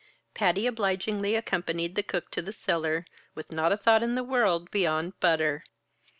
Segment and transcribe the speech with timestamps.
[0.33, 3.05] Patty obligingly accompanied the cook to the cellar,
[3.35, 5.63] with not a thought in the world beyond butter.